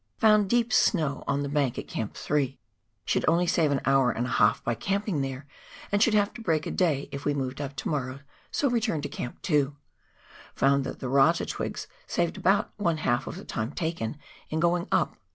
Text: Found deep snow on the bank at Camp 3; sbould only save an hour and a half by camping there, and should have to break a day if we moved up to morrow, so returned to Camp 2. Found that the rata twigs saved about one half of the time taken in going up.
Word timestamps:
Found 0.17 0.49
deep 0.49 0.73
snow 0.73 1.23
on 1.27 1.43
the 1.43 1.47
bank 1.47 1.77
at 1.77 1.87
Camp 1.87 2.15
3; 2.15 2.57
sbould 3.05 3.23
only 3.27 3.45
save 3.45 3.69
an 3.69 3.81
hour 3.85 4.09
and 4.09 4.25
a 4.25 4.29
half 4.31 4.63
by 4.63 4.73
camping 4.73 5.21
there, 5.21 5.45
and 5.91 6.01
should 6.01 6.15
have 6.15 6.33
to 6.33 6.41
break 6.41 6.65
a 6.65 6.71
day 6.71 7.07
if 7.11 7.23
we 7.23 7.35
moved 7.35 7.61
up 7.61 7.75
to 7.75 7.87
morrow, 7.87 8.21
so 8.49 8.67
returned 8.67 9.03
to 9.03 9.09
Camp 9.09 9.39
2. 9.43 9.75
Found 10.55 10.85
that 10.85 11.01
the 11.01 11.07
rata 11.07 11.45
twigs 11.45 11.85
saved 12.07 12.35
about 12.35 12.73
one 12.77 12.97
half 12.97 13.27
of 13.27 13.35
the 13.35 13.45
time 13.45 13.73
taken 13.73 14.17
in 14.49 14.59
going 14.59 14.87
up. 14.91 15.17